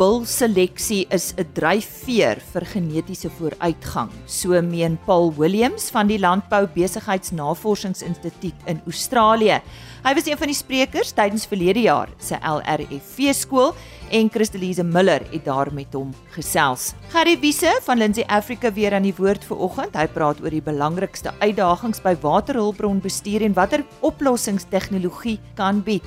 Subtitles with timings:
[0.00, 8.54] bulseleksie is 'n dryfveer vir genetiese vooruitgang, so meen Paul Williams van die Landbou Besigheidsnavorsingsinstituut
[8.66, 9.60] in Australië.
[10.02, 13.74] Hy was een van die sprekers tydens verlede jaar se LRFV skool
[14.10, 16.94] en Christelise Miller het daar met hom gesels.
[17.12, 19.94] Gerry Wiese van Lindsay Africa weer aan die woord vir oggend.
[19.94, 26.04] Hy praat oor die belangrikste uitdagings by waterhulpbronbestuur en watter oplossings tegnologie kan bied.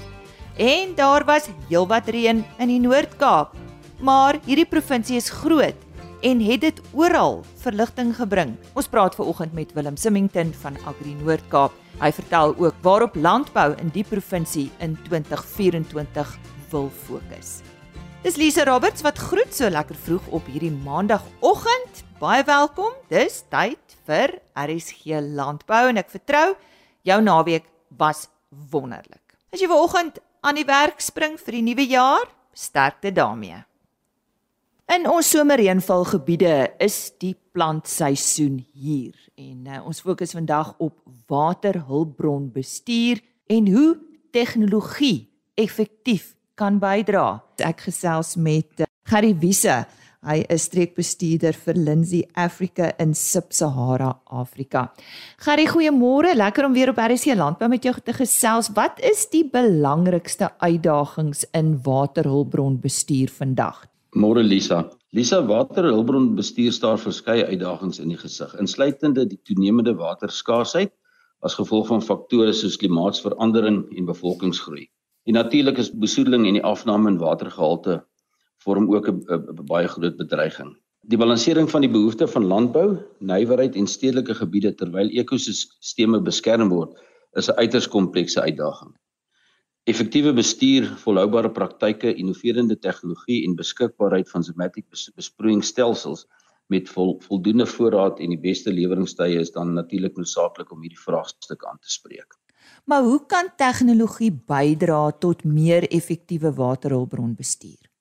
[0.57, 3.62] En daar was heelwat reën in die Noord-Kaap.
[4.03, 5.79] Maar hierdie provinsie is groot
[6.27, 8.57] en het dit oral verligting gebring.
[8.75, 11.71] Ons praat ver oggend met Willem Simington van Agri Noord-Kaap.
[12.01, 16.35] Hy vertel ook waarop landbou in die provinsie in 2024
[16.75, 17.61] wil fokus.
[18.27, 22.03] Dis Lise Roberts wat groet so lekker vroeg op hierdie maandagooggend.
[22.19, 22.91] Baie welkom.
[23.07, 26.49] Dis tyd vir RSG Landbou en ek vertrou
[27.07, 29.23] jou naweek was wonderlik.
[29.47, 33.63] As jy vanoggend aan die werk spring vir die nuwe jaar, sterkte daarmee.
[34.91, 40.97] In ons somerreënvalgebiede is die plantseisoen hier en uh, ons fokus vandag op
[41.31, 43.21] waterhulpbronbestuur
[43.55, 43.95] en hoe
[44.35, 47.39] tegnologie effektief kan bydra.
[47.63, 49.85] Ek gesels met uh, Gary Wiese.
[50.23, 54.89] Hy is streekbestuurder vir Lindsay Africa in Sub-Sahara Afrika.
[55.47, 56.35] Gary, goeiemôre.
[56.35, 58.71] Lekker om weer op RC Landbou met jou te gesels.
[58.75, 63.87] Wat is die belangrikste uitdagings in waterhulpbronbestuur vandag?
[64.13, 64.91] Môre Lisa.
[65.09, 70.91] Lisa, waterhulpbronbestuur staar verskeie uitdagings in die gesig, insluitende die toenemende waterskaarsheid
[71.41, 74.85] as gevolg van faktore soos klimaatsverandering en bevolkingsgroei.
[75.25, 78.03] Die natuurlike besoedeling en die afname in watergehalte
[78.63, 80.75] vorm ook 'n baie groot bedreiging.
[81.09, 86.93] Die balansering van die behoeftes van landbou, nywerheid en stedelike gebiede terwyl ekosisteme beskerm word,
[87.35, 88.93] is 'n uiters komplekse uitdaging.
[89.83, 94.85] Effektiewe bestuur, volhoubare praktyke, innoverende tegnologie en beskikbaarheid van somatic
[95.17, 96.21] besproeiingsstelsels
[96.71, 101.65] met vol, voldoende voorraad en die beste leweringstye is dan natuurlik noodsaaklik om hierdie vraagstuk
[101.67, 102.37] aan te spreek.
[102.87, 107.91] Maar hoe kan tegnologie bydra tot meer effektiewe waterhulpbronbestuur?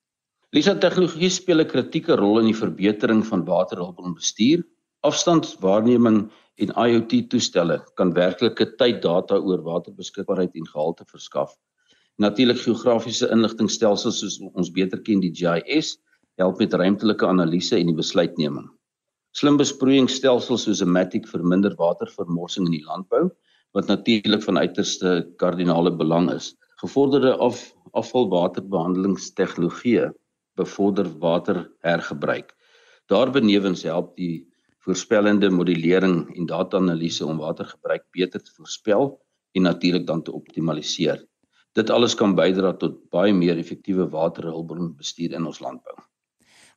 [0.54, 4.62] Lisa tegnologie speel 'n kritieke rol in die verbetering van waterhulpbronbestuur.
[5.02, 6.30] Afstandswaarneming
[6.62, 11.58] en IoT toestelle kan werklike tyddata oor waterbeskikbaarheid en gehalte verskaf.
[12.20, 15.96] Natuurlik geografiese inligtingstelsels soos ons beter ken die GIS
[16.40, 18.68] help met ruimtelike analise en die besluitneming.
[19.32, 23.30] Slim besproeiingsstelsels soos Matic verminder watervermorsing in die landbou
[23.72, 26.52] wat natuurlik van uiterste kardinale belang is.
[26.82, 30.12] Gevorderde af, afvalwaterbehandelingstegnologieë
[30.60, 32.52] bevorder waterhergebruik.
[33.08, 34.44] Daarbenewens help die
[34.84, 39.20] voorspellende modellering en data-analise om watergebruik beter te voorspel
[39.56, 41.24] en natuurlik dan te optimaliseer.
[41.72, 45.96] Dit alles kan bydra tot baie meer effektiewe waterhulpbronbestuur in ons landbou.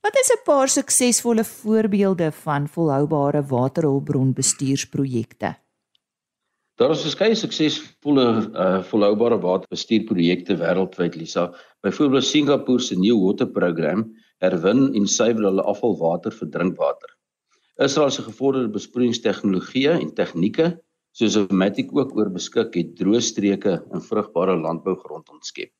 [0.06, 5.56] Wat is 'n paar suksesvolle voorbeelde van volhoubare waterhulpbronbestuursprojekte?
[6.76, 11.54] Daar is verskeie suksesvolle uh, volhoubare waterbestuurprojekte wêreldwyd, Lisa.
[11.82, 14.12] Byvoorbeeld Singapore se New Water Program
[14.44, 17.10] herwin en suiwer hulle afvalwater vir drinkwater.
[17.80, 20.84] Israel se gevorderde besproeiingstegnologieë en tegnieke
[21.16, 25.72] soos Matic ook oor beskik het droë streke in vrugbare landbougrond ontskep.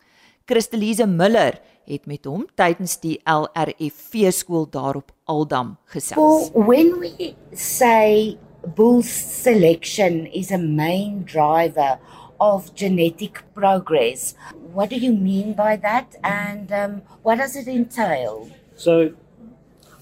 [0.46, 6.50] Christelise Miller het met hom tydens die LRF skool daarop Aldam gesels.
[6.54, 8.38] Well, when we say
[8.76, 11.98] bull selection is a main driver
[12.38, 14.36] of genetic progress,
[14.72, 18.46] what do you mean by that and um, what does it entail?
[18.76, 19.10] So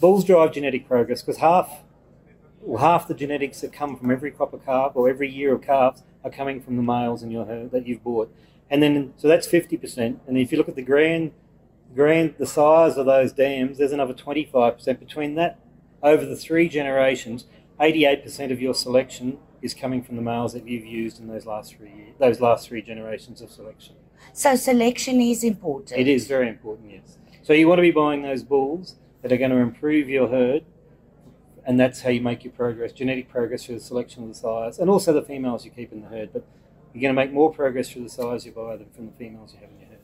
[0.05, 1.83] bulls drive genetic progress because half
[2.61, 5.63] well, half the genetics that come from every crop of calf or every year of
[5.63, 8.31] calves are coming from the males in your herd that you've bought
[8.69, 10.19] And then, so that's 50%.
[10.27, 11.33] And if you look at the grand,
[11.95, 15.59] grand, the size of those dams, there's another 25% between that.
[16.03, 17.47] Over the three generations,
[17.81, 21.77] 88% of your selection is coming from the males that you've used in those last
[21.77, 23.95] three years, those last three generations of selection.
[24.35, 25.99] So selection is important.
[25.99, 27.17] It is very important, yes.
[27.43, 30.65] So you want to be buying those bulls that are going to improve your herd,
[31.67, 34.79] and that's how you make your progress, genetic progress through the selection of the sires,
[34.79, 36.29] and also the females you keep in the herd.
[36.31, 36.45] But
[36.93, 39.55] you're going to make more progress through the sires you buy than from the females
[39.55, 39.99] you have in your herd.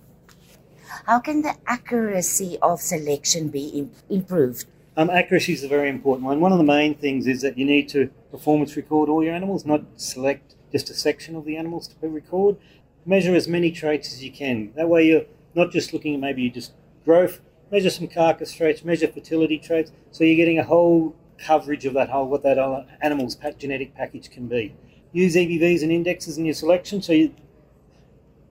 [1.05, 4.65] How can the accuracy of selection be improved?
[4.97, 6.41] Um, accuracy is a very important one.
[6.41, 9.67] One of the main things is that you need to performance record all your animals,
[9.67, 12.57] not select just a section of the animals to record.
[13.05, 14.73] Measure as many traits as you can.
[14.77, 16.73] That way, you're not just looking at maybe you just
[17.05, 17.41] growth.
[17.71, 18.85] Measure some carcass traits.
[18.85, 19.93] Measure fertility traits.
[20.11, 22.59] So you're getting a whole coverage of that whole what that
[23.01, 24.75] animal's genetic package can be.
[25.13, 27.03] Use EBVs and indexes in your selection.
[27.03, 27.35] So you,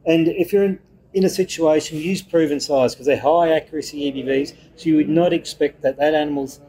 [0.06, 0.80] and if you're in,
[1.13, 4.56] in a situation, use proven size because they're high accuracy EBVs.
[4.75, 6.60] So you would not expect that that animal's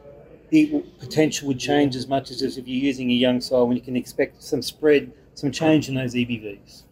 [0.99, 3.95] potential would change as much as if you're using a young sire when you can
[3.95, 6.83] expect some spread, some change in those EBVs.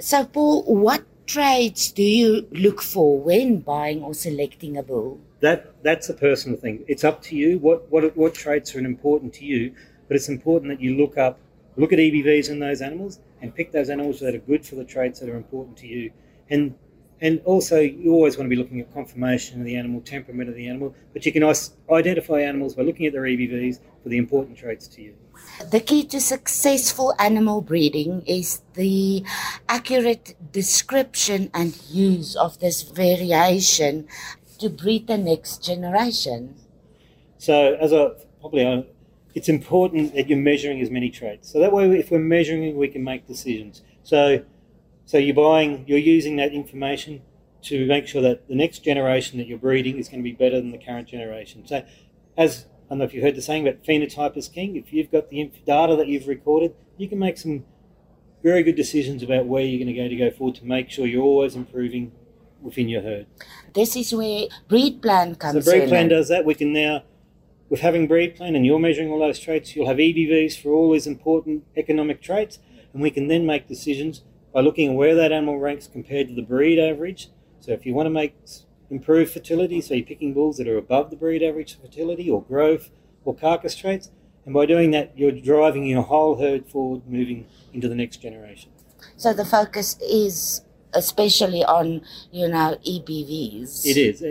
[0.00, 5.20] So, Paul, what traits do you look for when buying or selecting a bull?
[5.40, 6.84] That that's a personal thing.
[6.88, 7.58] It's up to you.
[7.58, 9.72] What what what traits are important to you?
[10.08, 11.38] But it's important that you look up,
[11.76, 14.84] look at EBVs in those animals, and pick those animals that are good for the
[14.84, 16.10] traits that are important to you.
[16.48, 16.74] And
[17.20, 20.56] and also, you always want to be looking at conformation of the animal, temperament of
[20.56, 21.44] the animal, but you can
[21.92, 25.14] identify animals by looking at their EBVs for the important traits to you.
[25.68, 29.24] The key to successful animal breeding is the
[29.68, 34.08] accurate description and use of this variation
[34.58, 36.56] to breed the next generation.
[37.38, 38.82] So, as a probably, uh,
[39.34, 41.52] it's important that you're measuring as many traits.
[41.52, 43.82] So that way, if we're measuring, we can make decisions.
[44.02, 44.44] So
[45.10, 47.22] so you're buying, you're using that information
[47.62, 50.60] to make sure that the next generation that you're breeding is going to be better
[50.60, 51.66] than the current generation.
[51.66, 51.84] So,
[52.36, 54.74] as don't know if you've heard the saying about phenotype is king.
[54.74, 57.64] If you've got the data that you've recorded, you can make some
[58.42, 61.06] very good decisions about where you're going to go to go forward to make sure
[61.06, 62.10] you're always improving
[62.60, 63.26] within your herd.
[63.74, 65.88] This is where breed plan comes so the breed in.
[65.88, 66.44] plan does that.
[66.44, 67.04] We can now,
[67.68, 70.92] with having breed plan and you're measuring all those traits, you'll have EBVs for all
[70.92, 72.58] these important economic traits,
[72.92, 74.22] and we can then make decisions
[74.52, 77.28] by looking at where that animal ranks compared to the breed average.
[77.60, 78.34] So if you want to make
[78.90, 82.90] improve fertility, so you're picking bulls that are above the breed average fertility or growth
[83.24, 84.10] or carcass traits,
[84.44, 88.70] and by doing that, you're driving your whole herd forward, moving into the next generation.
[89.16, 92.02] So the focus is especially on,
[92.32, 93.86] you know, EBVs.
[93.86, 94.22] It is.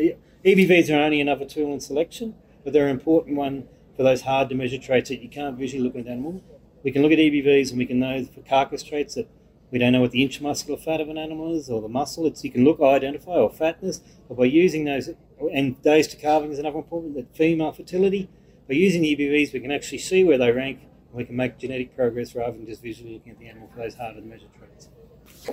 [0.45, 4.49] EBVs are only another tool in selection, but they're an important one for those hard
[4.49, 6.43] to measure traits that you can't visually look at an animal.
[6.83, 9.29] We can look at EBVs and we can know for carcass traits that
[9.71, 12.25] we don't know what the intramuscular fat of an animal is or the muscle.
[12.25, 15.09] It's you can look identify or fatness, but by using those
[15.53, 18.29] and days to calving is another important that female fertility.
[18.67, 21.57] By using the EBVs, we can actually see where they rank, and we can make
[21.57, 24.45] genetic progress rather than just visually looking at the animal for those harder to measure
[24.57, 24.89] traits.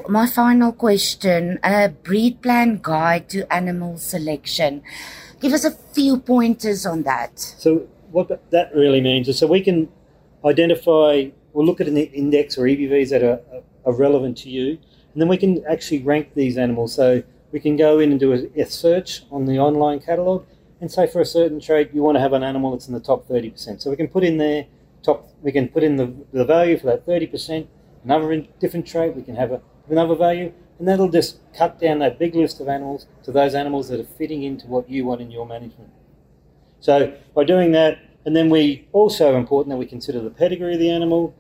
[0.09, 4.83] My final question: a breed plan guide to animal selection.
[5.41, 7.39] Give us a few pointers on that.
[7.39, 9.89] So what that really means is so we can
[10.45, 11.29] identify.
[11.53, 13.41] We'll look at an index or EBVs that are
[13.87, 14.79] are relevant to you.
[15.13, 16.95] And then we can actually rank these animals.
[16.95, 20.45] So we can go in and do a, search on the online catalogue
[20.81, 23.01] and say for a certain trait you want to have an animal that's in the
[23.01, 23.81] top 30%.
[23.81, 24.67] So we can put in there
[25.07, 27.67] top we can put in the, the value for that 30%,
[28.05, 32.19] another different trait, we can have a, another value, and that'll just cut down that
[32.19, 35.31] big list of animals to those animals that are fitting into what you want in
[35.31, 35.91] your management.
[36.81, 40.81] So by doing that, and then we also important that we consider the pedigree of
[40.81, 41.33] the animal,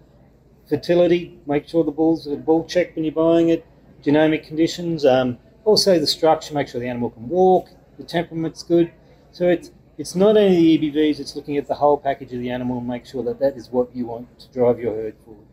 [0.68, 3.64] fertility, make sure the bull's a bull check when you're buying it,
[4.02, 7.68] genomic conditions, um, also the structure, make sure the animal can walk,
[7.98, 8.90] the temperament's good.
[9.32, 12.50] So it's it's not only the EBVs, it's looking at the whole package of the
[12.50, 15.46] animal and make sure that that is what you want to drive your herd forward.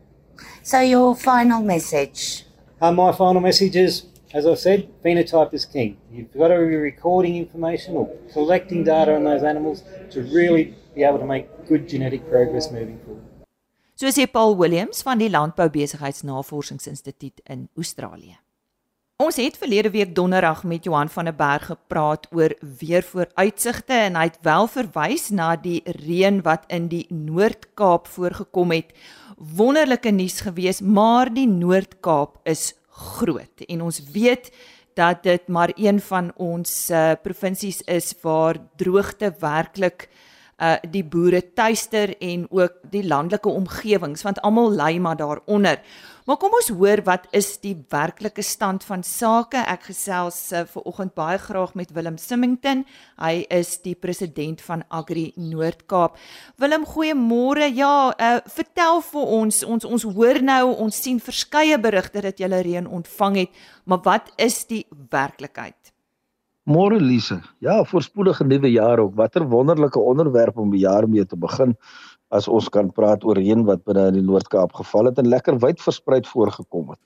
[0.62, 2.44] So your final message?
[2.80, 5.96] Uh, my final message is, as I said, phenotype is king.
[6.12, 11.04] You've got to be recording information or collecting data on those animals to really be
[11.04, 13.24] able to make good genetic progress moving forward.
[13.94, 18.40] So sê Paul Williams van die Landbou Besigheidsnavorsingsinstituut in Australië.
[19.22, 24.18] Ons het verlede week donderdag met Johan van der Berg gepraat oor weer vooruitsigte en
[24.18, 28.90] hy het wel verwys na die reën wat in die Noord-Kaap voorgekom het.
[29.38, 32.72] Wonderlike nuus gewees, maar die Noord-Kaap is
[33.14, 34.50] groot en ons weet
[34.98, 40.22] dat dit maar een van ons uh, provinsies is waar droogte werklik uh
[40.90, 45.80] die boere tuister en ook die landelike omgewings want almal lê maar daaronder.
[46.24, 49.60] Maar kom ons hoor wat is die werklike stand van sake.
[49.68, 52.86] Ek gesels uh, ver oggend baie graag met Willem Simmington.
[53.20, 56.16] Hy is die president van Agri Noord-Kaap.
[56.56, 57.68] Willem, goeiemôre.
[57.76, 59.60] Ja, uh, vertel vir ons.
[59.68, 64.32] Ons ons hoor nou, ons sien verskeie berigte dat jy reën ontvang het, maar wat
[64.40, 65.93] is die werklikheid?
[66.64, 67.42] Môre Lise.
[67.60, 69.14] Ja, voorspoedige nuwe jaar ook.
[69.14, 71.74] Watter wonderlike onderwerp om die jaar mee te begin
[72.32, 75.58] as ons kan praat oor reën wat binne in die Noord-Kaap geval het en lekker
[75.60, 77.00] wyd versprei voorgekom het.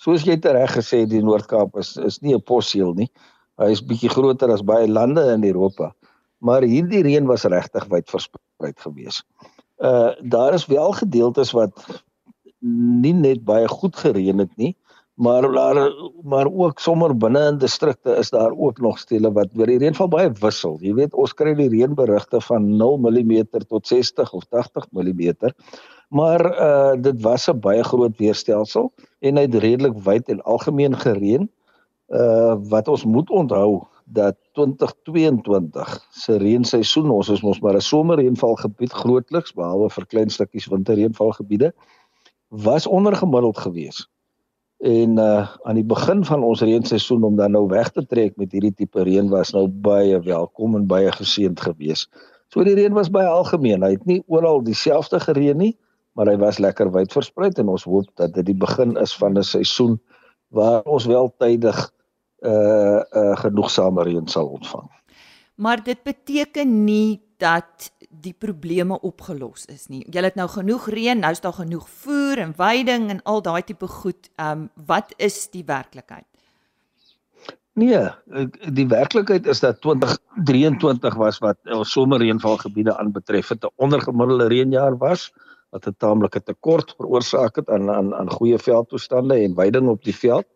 [0.00, 3.10] Soos jy tereg gesê het, die Noord-Kaap is is nie 'n posseel nie.
[3.58, 5.92] Hy is bietjie groter as baie lande in Europa.
[6.38, 9.24] Maar hierdie reën was regtig wyd versprei gewees.
[9.82, 11.74] Uh daar is wel gedeeltes wat
[13.02, 14.76] nie net baie goed gereën het nie,
[15.20, 19.68] maar daar maar ook sommer binne in distrikte is daar ook nog stele wat oor
[19.68, 20.78] die reënval baie wissel.
[20.80, 23.32] Jy weet, ons kry die reënberigte van 0 mm
[23.68, 25.52] tot 60 of 80 mm.
[26.08, 30.96] Maar uh dit was 'n baie groot weerstelsel en hy het redelik wyd en algemeen
[30.96, 31.50] gereën.
[32.08, 38.92] Uh wat ons moet onthou dat 2022 se reenseisoen ons is mos maar 'n somerreënvalgebied
[38.92, 41.72] grootliks behalwe vir klein stukkies winterreënvalgebiede
[42.48, 44.08] was ondergemiddeld geweest
[44.80, 48.52] En uh aan die begin van ons reenseisoen om dan nou weg te trek met
[48.52, 52.08] hierdie tipe reën was nou baie welkom en baie geseënd geweest.
[52.48, 53.84] So die reën was baie algemeen.
[53.84, 55.74] Hy het nie oral dieselfde gereën nie,
[56.16, 59.36] maar hy was lekker wyd versprei en ons hoop dat dit die begin is van
[59.36, 60.00] 'n seisoen
[60.48, 61.92] waar ons wel tydig
[62.40, 64.88] uh uh genoegsame reën sal ontvang.
[65.54, 70.02] Maar dit beteken nie dat die probleme opgelos is nie.
[70.10, 73.62] Jy het nou genoeg reën, nou is daar genoeg voer en veiding en al daai
[73.62, 74.30] tipe goed.
[74.36, 76.26] Ehm um, wat is die werklikheid?
[77.78, 78.08] Nee,
[78.74, 85.30] die werklikheid is dat 2023 was wat ons somerreënvalgebiede aanbetref het 'n ondergemiddelde reënjaar was
[85.70, 90.16] wat 'n taamlike tekort veroorsaak het aan aan aan goeie veldtoestande en veiding op die
[90.16, 90.46] veld.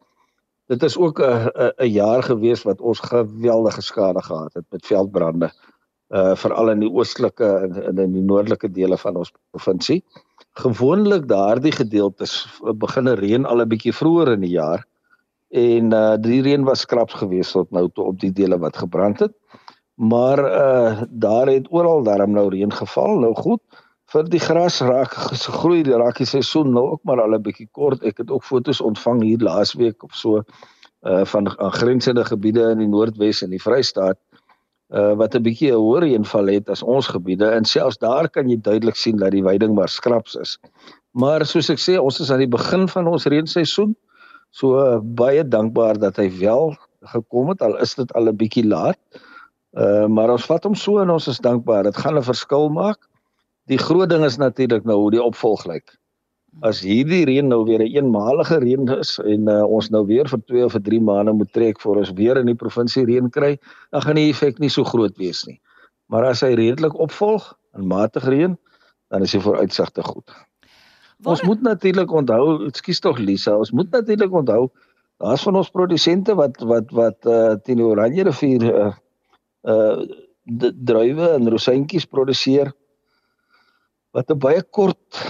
[0.67, 5.47] Dit is ook 'n 'n jaar gewees wat ons geweldige skade gehad het met veldbrande
[5.47, 5.74] uh
[6.15, 10.03] veral in die oostelike en in, die noordelike dele van ons provinsie.
[10.63, 12.45] Gewoonlik daardie gedeeltes
[12.79, 14.85] begin reën al 'n bietjie vroeër in die jaar
[15.55, 19.21] en uh die reën was skraps gewees tot nou toe op die dele wat gebrand
[19.21, 19.35] het.
[19.95, 23.19] Maar uh daar het oral daarom nou reën geval.
[23.19, 23.63] Nou goed,
[24.11, 27.69] vir die gras raak gegroei die raak die seisoen nou ook maar al 'n bietjie
[27.71, 28.03] kort.
[28.03, 30.43] Ek het ook fotos ontvang hier laasweek of so
[31.03, 34.19] uh van aangrensende gebiede in die Noordwes en die Vrystaat
[34.95, 38.49] uh, wat 'n bietjie 'n hoër reënval het as ons gebiede en selfs daar kan
[38.49, 40.59] jy duidelik sien dat die veiding maar skraps is.
[41.13, 43.97] Maar soos ek sê, ons is aan die begin van ons reenseisoen.
[44.51, 48.67] So uh, baie dankbaar dat hy wel gekom het al is dit al 'n bietjie
[48.67, 48.99] laat.
[49.75, 51.83] Uh maar ons vat hom so en ons is dankbaar.
[51.83, 52.99] Dit gaan 'n verskil maak.
[53.67, 55.99] Die groot ding is natuurlik nou hoe die opvolg lyk
[56.63, 60.29] as hierdie reën nou weer 'n een eenmalige reën is en uh, ons nou weer
[60.29, 63.31] vir 2 of vir 3 maande moet trek voor ons weer in die provinsie reën
[63.31, 63.59] kry,
[63.91, 65.61] dan gaan die effek nie so groot wees nie.
[66.07, 68.57] Maar as hy redelik opvolg en matig reën,
[69.11, 70.31] dan is die vooruitsigte goed.
[71.19, 71.33] Waar...
[71.33, 74.71] Ons moet natuurlik onthou, ekskuus tog Lisa, ons moet natuurlik onthou
[75.23, 78.93] daar's van ons produsente wat wat wat uh, teen die Oranje rivier uh
[79.63, 80.07] uh
[80.85, 82.73] druiwe en rosientjies produseer
[84.15, 85.21] wat 'n baie kort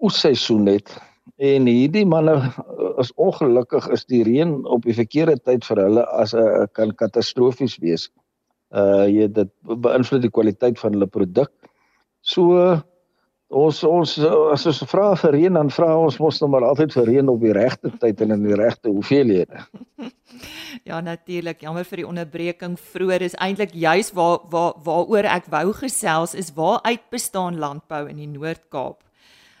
[0.00, 0.94] oesseisoen het
[1.38, 2.34] en hierdie manne
[3.02, 7.78] is ongelukkig is die reën op die verkeerde tyd vir hulle as 'n kan katastrofies
[7.78, 8.10] wees.
[8.70, 11.50] Uh jy dit beïnvloed die kwaliteit van hulle produk.
[12.20, 12.80] So
[13.48, 14.12] ons ons
[14.52, 17.40] as ons vra vir reën dan vra ons mos nou maar altyd vir reën op
[17.40, 19.64] die regte tyd en in die regte hoeveelhede.
[20.88, 25.72] ja natuurlik, jammer vir die onderbreking vroeër is eintlik juis waar waar waaroor ek wou
[25.80, 29.00] gesels is waar uit bestaan landbou in die Noord-Kaap.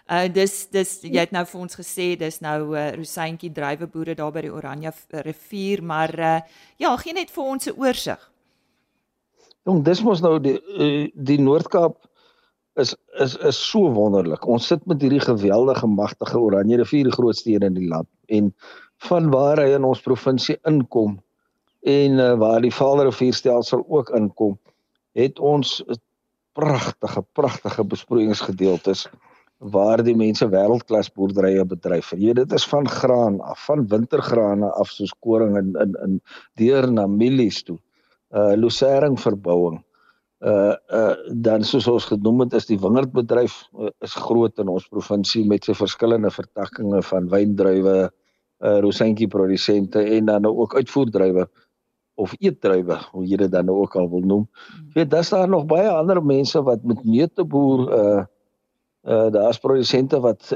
[0.08, 4.32] Uh dis dis jy het nou vir ons gesê dis nou uh, Roseintjie druiweboere daar
[4.32, 4.92] by die Oranje
[5.24, 6.40] rivier, maar uh
[6.76, 8.20] ja, gee net vir ons 'n oorsig.
[9.64, 12.07] Jong, dis mos nou die uh, die Noord-Kaap
[12.78, 14.46] is is is so wonderlik.
[14.46, 18.52] Ons sit met hierdie geweldige magtige Oranje rivier, die grootste een in die land en
[19.08, 21.18] van waar hy in ons provinsie inkom
[21.86, 24.56] en uh, waar die Vaalrivierstelsel ook inkom,
[25.14, 25.78] het ons
[26.58, 29.06] pragtige pragtige besproeiingsgedeeltes
[29.58, 32.12] waar die mense wêreldklas boerderye bedryf.
[32.14, 36.20] Weet dit is van graan af, van wintergrane af soos koring en in in
[36.60, 37.78] deur na mielies toe.
[38.30, 39.82] Uh lucerne verbouing
[40.40, 44.88] uh uh dan soos ons genoem het is die wingerdbedryf uh, is groot in ons
[44.88, 47.98] provinsie met sy verskillende vertakkings van wyndruiwe
[48.58, 51.44] uh rosientjie produsente en dan ook uitvoerdruiwe
[52.18, 54.46] of eetdruiwe, hoe jy dit dan nou ook al wil noem.
[54.90, 58.24] Jy weet, daar's daar nog baie ander mense wat met neute boer uh
[59.08, 60.50] uh daar's produsente wat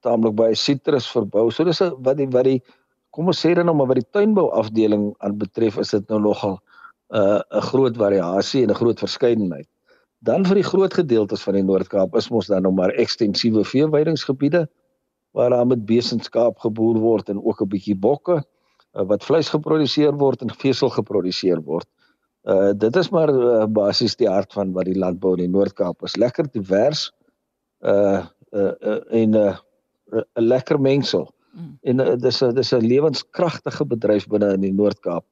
[0.00, 1.50] taamlik baie sitrus verbou.
[1.52, 2.62] So dis wat die wat die
[3.12, 6.22] kom ons sê dan nou maar wat die tuinbou afdeling aan betref, is dit nou
[6.30, 6.56] nogal
[7.12, 9.68] uh 'n groot variasie en 'n groot verskeidenheid.
[10.22, 14.68] Dan vir die groot gedeeltes van die Noord-Kaap is mos dan nou maar ekstensiewe veeweidingsgebiede
[15.34, 20.14] waar daar met besenskaap geboer word en ook 'n bietjie bokke uh, wat vleis geproduseer
[20.20, 21.88] word en vesel geproduseer word.
[22.44, 26.02] Uh dit is maar uh, basies die hart van wat die landbou in die Noord-Kaap
[26.02, 26.16] is.
[26.16, 27.10] Lekker divers
[27.80, 29.56] uh uh, uh en 'n uh,
[30.36, 31.32] 'n lekker mengsel.
[31.52, 31.78] Mm.
[31.82, 35.24] En uh, dis 'n dis 'n lewenskragtige bedryf binne in die Noord-Kaap.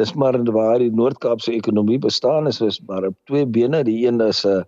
[0.00, 3.84] Dis maar waar die Noord-Kaapse ekonomie bestaan is, is maar op twee bene.
[3.84, 4.62] Die een is 'n uh,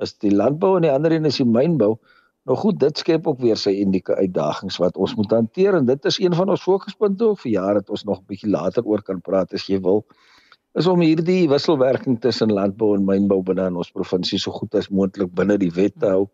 [0.00, 1.96] is die landbou en die ander een is die mynbou.
[2.48, 6.04] Nou goed, dit skep ook weer sy unieke uitdagings wat ons moet hanteer en dit
[6.08, 9.02] is een van ons fokuspunte ook vir jare dat ons nog 'n bietjie later oor
[9.02, 10.06] kan praat as jy wil.
[10.74, 14.88] Is om hierdie wisselwerking tussen landbou en mynbou binne in ons provinsie so goed as
[14.88, 16.30] moontlik binne die wet te hou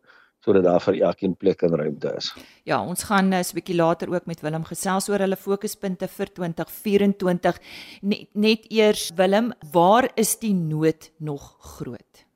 [0.46, 2.30] sodat daar vir elkeen plek en ruimte is.
[2.68, 6.32] Ja, ons gaan eh, 'n bietjie later ook met Willem gesels oor hulle fokuspunte vir
[6.32, 7.58] 2024.
[8.02, 12.26] Net, net eers Willem, waar is die nood nog groot?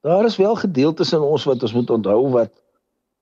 [0.00, 2.52] Daar is wel gedeeltes in ons wat ons moet onthou wat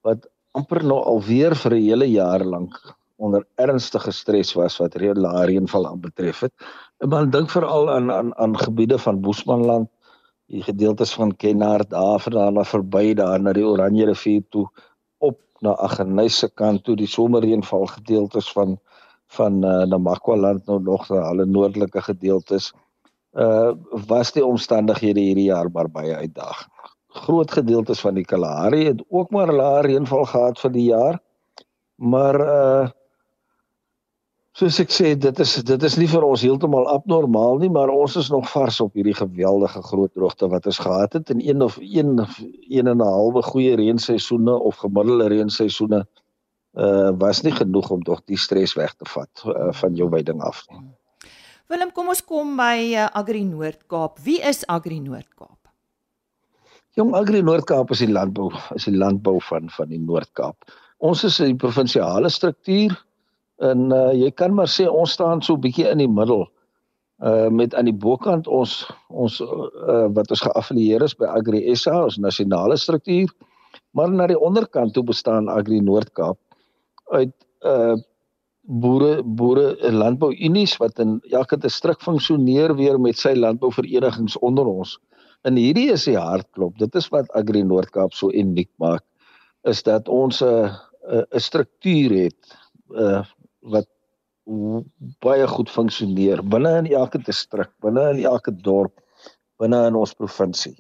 [0.03, 5.87] wat amper nou alweer vir 'n hele jaar lank onder ernstige stres was wat reënval
[5.89, 6.53] aan betref het.
[6.99, 9.89] En man dink veral aan aan aan gebiede van Boesmanland,
[10.53, 14.67] die gedeeltes van Kenhardt daar vandaan verby daar na die Oranje rivier toe
[15.19, 18.79] op na Aggeneys se kant toe die somerreënval gedeeltes van
[19.37, 22.73] van uh, Namakwa-land nou nog na alle noordelike gedeeltes
[23.35, 23.73] uh
[24.09, 26.77] was die omstandighede hierdie jaar maar baie uitdagend
[27.17, 31.19] groot gedeeltes van die Kalahari het ook maar lae reënval gehad vir die jaar.
[31.97, 32.87] Maar uh
[34.57, 38.17] soos ek sê, dit is dit is nie vir ons heeltemal abnormaal nie, maar ons
[38.17, 41.77] is nog vars op hierdie geweldige groot droogte wat ons gehad het in een of
[41.81, 46.07] een een en 'n halwe goeie reenseisoene of gemiddelde reenseisoene
[46.77, 50.41] uh was nie genoeg om tog die stres weg te vat uh, van jou weiding
[50.41, 50.81] af nie.
[51.69, 54.19] Willem, kom ons kom by uh, Agri Noord-Kaap.
[54.23, 55.69] Wie is Agri Noord-Kaap?
[56.95, 60.57] Jong Agri Noord-Kaap is die landbou, is die landbou van van die Noord-Kaap.
[60.99, 63.06] Ons is 'n provinsiale struktuur
[63.65, 66.47] en uh, jy kan maar sê ons staan so 'n bietjie in die middel.
[67.25, 72.05] Uh met aan die bokant ons ons uh, wat ons geaffilieer is by Agri SA,
[72.05, 73.33] ons nasionale struktuur,
[73.93, 76.39] maar na die onderkant toe bestaan Agri Noord-Kaap
[77.13, 77.33] uit
[77.65, 77.97] uh
[78.67, 84.99] boere boere landbouunies wat in elke distrik funksioneer weer met sy landbouverenigings onder ons.
[85.47, 86.75] En hierdie is die hartklop.
[86.79, 89.05] Dit is wat Agri Noord-Kaap so uniek maak
[89.71, 90.71] is dat ons 'n
[91.07, 92.57] 'n struktuur het
[92.95, 93.23] uh
[93.73, 93.89] wat
[95.25, 98.95] baie goed funksioneer binne in elke distrik, binne in elke dorp,
[99.59, 100.77] binne in ons provinsie.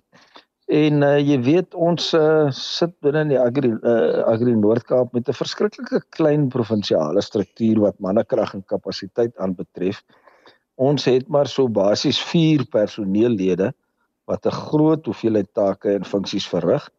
[0.66, 5.29] En uh, jy weet ons uh, sit binne in die Agri uh, Agri Noord-Kaap met
[5.29, 10.03] 'n verskriklike klein provinsiale struktuur wat mannekrag en kapasiteit aanbetref.
[10.75, 13.72] Ons het maar so basies 4 personeellede
[14.27, 16.90] wat 'n groot hoeveelheid take en funksies verrig.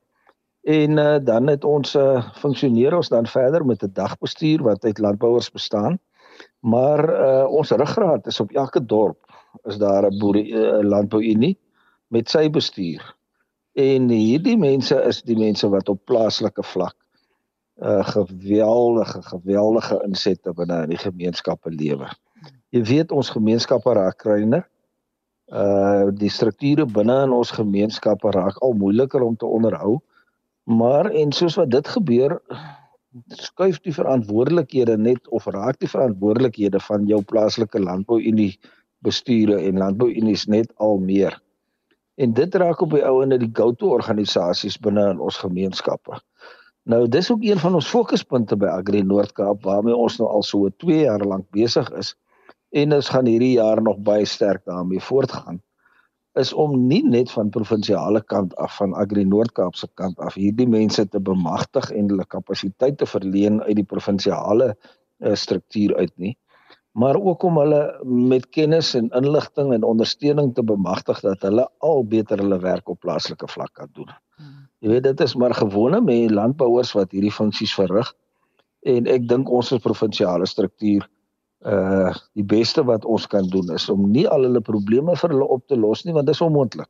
[0.67, 4.97] En uh, dan het ons uh, funksioneer ons dan verder met 'n dagbestuur wat uit
[4.99, 5.99] landbouers bestaan.
[6.59, 9.31] Maar uh, ons ruggraat is op elke dorp
[9.63, 11.57] is daar 'n boere uh, landbouunie
[12.07, 13.15] met sy bestuur.
[13.71, 16.95] En hierdie mense is die mense wat op plaaslike vlak
[17.79, 22.11] 'n uh, geweldige geweldige insette binne in die gemeenskappe lewer.
[22.69, 24.67] Jy weet ons gemeenskappe raak kleiner
[25.47, 30.01] uh die strukture binne in ons gemeenskappe raak al moeiliker om te onderhou.
[30.67, 32.33] Maar en soos wat dit gebeur,
[33.39, 38.57] skuif die verantwoordelikhede net of raak die verantwoordelikhede van jou plaaslike landbouunie
[39.05, 41.37] besture en landbouunies net al meer.
[42.19, 46.19] En dit raak op die ou en die go-to organisasies binne in ons gemeenskappe.
[46.83, 50.67] Nou dis ook een van ons fokuspunte by Agri Noord-Kaap waarmee ons nou al so
[50.83, 52.11] 2 jaar lank besig is
[52.75, 55.63] en ons gaan hierdie jaar nog baie sterk daarmee voortgaan
[56.39, 60.67] is om nie net van provinsiale kant af van Agri Noord-Kaap se kant af hierdie
[60.69, 66.35] mense te bemagtig en hulle kapasiteit te verleen uit die provinsiale uh, struktuur uit nie
[66.97, 72.01] maar ook om hulle met kennis en inligting en ondersteuning te bemagtig dat hulle al
[72.05, 74.09] beter hulle werk op plaaslike vlak kan doen.
[74.37, 74.63] Hmm.
[74.81, 78.09] Jy weet dit is maar gewone mense landbouers wat hierdie funksies verrig
[78.81, 81.05] en ek dink ons as provinsiale struktuur
[81.67, 85.47] uh die beste wat ons kan doen is om nie al hulle probleme vir hulle
[85.57, 86.89] op te los nie want dit is onmoontlik.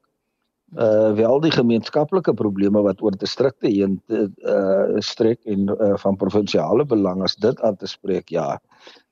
[0.76, 6.20] Uh wel die gemeenskaplike probleme wat oor distrikte heen te uh strek en uh, van
[6.20, 8.60] provinsiale belang as dit aan te spreek ja.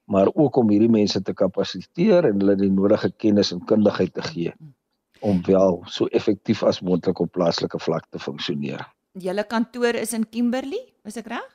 [0.05, 4.21] maar ook om hierdie mense te kapasiteer en hulle die nodige kennis en kundigheid te
[4.21, 4.53] gee
[5.25, 8.83] om wel so effektief as moontlik op plaaslike vlak te funksioneer.
[9.17, 11.54] Julle kantoor is in Kimberley, is ek reg?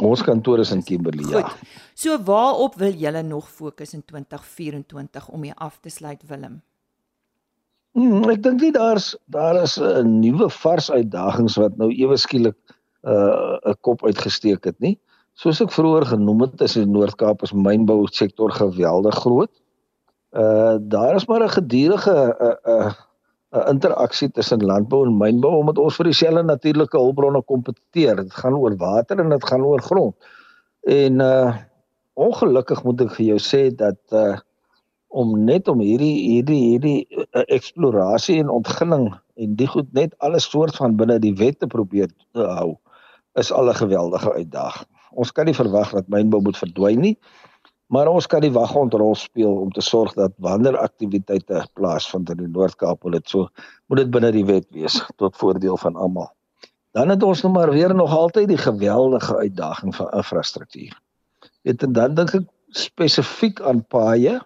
[0.00, 1.48] Ons kantoor is in Kimberley, ja.
[1.48, 1.80] Goed.
[1.94, 6.62] So waarop wil julle nog fokus in 2024 om hier af te sluit Willem?
[7.92, 12.56] Hmm, ek dink nie daar's daar is 'n nuwe vars uitdagings wat nou ewe skielik
[13.04, 14.98] 'n uh, 'n kop uitgesteek het nie.
[15.34, 19.52] Soos ek vroeër genoem het, is die Noord-Kaap se mynbou sektor geweldig groot.
[20.32, 22.92] Uh daar is maar 'n gedurende 'n uh, 'n uh,
[23.52, 28.16] 'n interaksie tussen landbou en mynbou omdat ons vir dieselfde natuurlike hulpbronne kompeteer.
[28.16, 30.14] Dit gaan oor water en dit gaan oor grond.
[30.88, 31.52] En uh
[32.12, 34.36] ongelukkig moet ek vir jou sê dat uh
[35.12, 40.48] om net om hierdie hierdie hierdie uh, eksplorasie en ontginning en die goed net alles
[40.48, 42.76] soort van binne die wet te probeer te hou
[43.40, 44.88] is al 'n geweldige uitdaging.
[45.12, 47.16] Ons kan nie verwag dat mynbou moet verdwyn nie.
[47.92, 52.48] Maar ons kan die waghondrol speel om te sorg dat wanneer aktiwiteite plaasvind in die
[52.48, 53.48] Noord-Kaap, moet dit so
[53.92, 56.30] moet dit binne die wet wees tot voordeel van almal.
[56.96, 60.94] Dan het ons nou maar weer nog altyd die geweldige uitdaging van infrastruktuur.
[61.68, 62.48] Weet en dan dink ek
[62.80, 64.38] spesifiek aan paaie.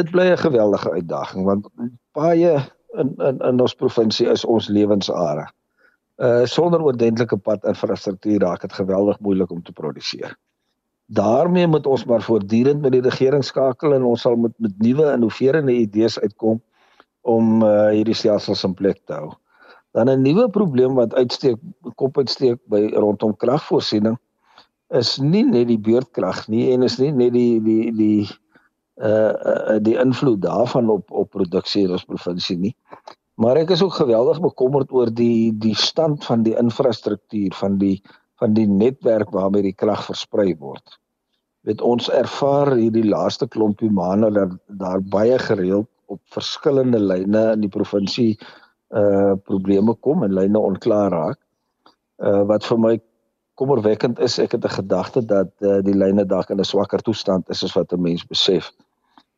[0.00, 1.68] Dit bly 'n geweldige uitdaging want
[2.16, 2.56] paaie
[2.96, 5.50] in in in ons provinsie is ons lewensare.
[6.16, 10.32] Uh sonder oordentlike padinfrastruktuur raak dit geweldig moeilik om te produseer
[11.06, 15.12] daarmee moet ons maar voortdurend met die regering skakel en ons sal met met nuwe
[15.12, 16.62] innoverende idees uitkom
[17.20, 19.32] om uh, hierdie stelsels in plek te hou.
[19.92, 21.58] Dan 'n nuwe probleem wat uitsteek
[21.94, 24.18] kop uitsteek by rondom kragvoorsiening
[24.88, 28.28] is nie net die beurtkrag nie en is nie net die die die
[29.02, 32.74] uh, uh die invloed daarvan op op produksie in ons provinsie nie.
[33.34, 38.02] Maar ek is ook geweldig bekommerd oor die die stand van die infrastruktuur van die
[38.42, 40.98] van die netwerk waarmee die krag versprei word.
[41.64, 47.64] Weet ons ervaar hierdie laaste klompie maande dat daar baie gereeld op verskillende lyne in
[47.64, 48.34] die provinsie
[48.94, 51.40] uh probleme kom en lyne onklaar raak.
[52.22, 52.94] Uh wat vir my
[53.58, 57.48] kommerwekkend is, ek het 'n gedagte dat uh, die lyne dalk in 'n swakker toestand
[57.48, 58.72] is as wat 'n mens besef.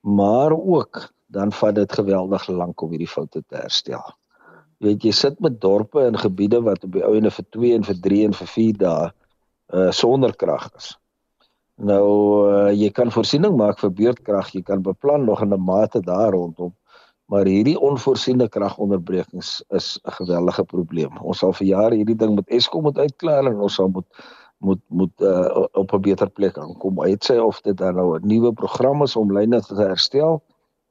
[0.00, 4.16] Maar ook dan vat dit geweldig lank om hierdie foute te herstel
[4.84, 7.84] weet jy sit met dorpe en gebiede wat op die ou ene vir 2 en
[7.88, 9.10] vir 3 en vir 4 dae
[9.76, 10.94] uh sonder krag is.
[11.76, 12.08] Nou
[12.48, 16.32] uh, jy kan voorsiening maak vir beurtkrag, jy kan beplan nog in 'n mate daar
[16.32, 16.72] rondom,
[17.28, 21.18] maar hierdie onvoorsiene kragonderbrekings is 'n geweldige probleem.
[21.20, 24.06] Ons sal vir jare hierdie ding met Eskom moet uitklaar en ons sal moet
[24.58, 27.02] moet moet uh, op 'n beter plek aankom.
[27.02, 30.42] Hy sê of dit dan nou 'n nuwe program is om lyne te herstel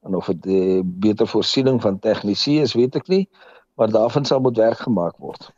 [0.06, 3.30] en of dit beter voorsiening van tegnisie is, weet ek nie
[3.76, 5.52] maar daarvan sal moet werk gemaak word.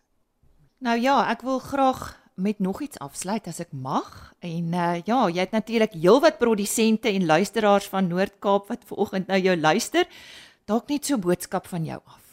[0.78, 4.34] Nou ja, ek wil graag met nog iets afsluit as ek mag.
[4.46, 9.40] En uh ja, jy het natuurlik heelwat produsente en luisteraars van Noord-Kaap wat vanoggend nou
[9.42, 10.06] jou luister.
[10.70, 12.24] Dalk net so boodskap van jou af.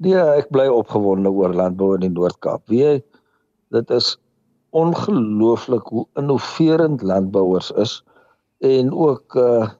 [0.00, 2.68] Nee, ek bly opgewonde oor landbou in die Noord-Kaap.
[2.70, 3.02] Wie
[3.74, 4.14] dit is
[4.70, 7.98] ongelooflik hoe innoverend landbouers is
[8.62, 9.70] en ook uh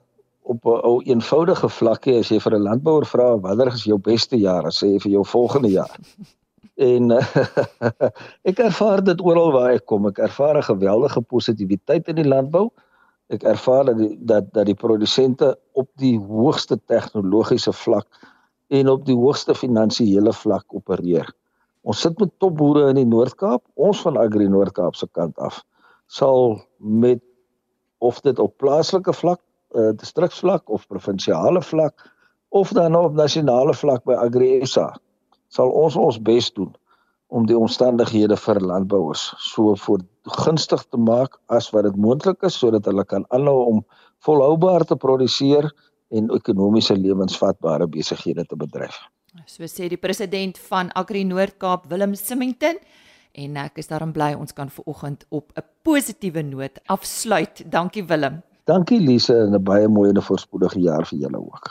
[0.50, 4.36] op 'n ou eenvoudige vlakkie as jy vir 'n landbouer vra wanneer is jou beste
[4.36, 5.96] jaar, sê hy vir jou volgende jaar.
[6.80, 7.10] En
[8.50, 10.06] ek ervaar dit oral waar ek kom.
[10.06, 12.70] Ek ervaar 'n geweldige positiwiteit in die landbou.
[13.28, 18.08] Ek ervaar dat die, dat dat die produsente op die hoogste tegnologiese vlak
[18.68, 21.28] en op die hoogste finansiële vlak opereer.
[21.82, 25.62] Ons sit met topboere in die Noord-Kaap, ons van Agri Noord-Kaap se kant af
[26.06, 27.20] sal met
[27.98, 29.40] of dit op plaaslike vlak
[29.74, 32.10] uh, distriksvlak of provinsiale vlak
[32.48, 34.90] of dan op nasionale vlak by AgriSA
[35.48, 36.72] sal ons ons bes doen
[37.30, 40.02] om die omstandighede vir landbouers so voor
[40.44, 43.84] gunstig te maak as wat dit moontlik is sodat hulle kan aanhou om
[44.26, 45.70] volhoubaar te produseer
[46.10, 48.98] en ekonomiese lewensvatbare besighede te bedryf.
[49.46, 52.82] So sê die president van Agri Noord-Kaap Willem Simington
[53.38, 57.62] en ek is daarom bly ons kan ver oggend op 'n positiewe noot afsluit.
[57.70, 58.42] Dankie Willem.
[58.70, 61.64] Dankie Lise en 'n baie mooi en voorspoedige jaar vir julle ook.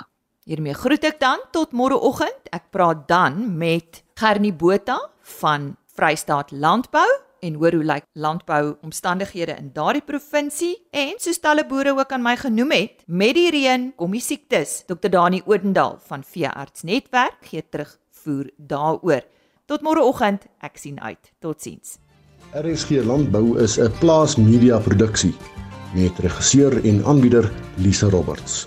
[0.43, 2.49] Hiermee groet ek dan tot môreoggend.
[2.51, 7.07] Ek praat dan met Gernie Botha van Vrystaat Landbou
[7.39, 12.21] en hoor hoe lyk landbou omstandighede in daardie provinsie en soos talle boere ook aan
[12.21, 14.83] my genoem het met die reën kom die siektes.
[14.87, 19.21] Dr Dani Odendaal van Veearts Netwerk gee terugvoer daaroor.
[19.65, 21.31] Tot môreoggend, ek sien uit.
[21.39, 21.97] Totsiens.
[22.53, 25.35] RSG Landbou is 'n plaas media produksie
[25.93, 28.65] met regisseur en aanbieder Lisa Roberts.